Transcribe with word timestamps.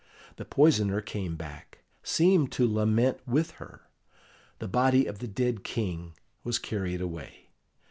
The 0.37 0.45
poisoner 0.45 0.99
came 0.99 1.35
back, 1.35 1.83
seemed 2.01 2.51
to 2.53 2.67
lament 2.67 3.19
with 3.27 3.51
her; 3.61 3.81
the 4.57 4.67
body 4.67 5.05
of 5.05 5.19
the 5.19 5.27
dead 5.27 5.63
King 5.63 6.13
was 6.43 6.57
carried 6.57 7.01
away. 7.01 7.51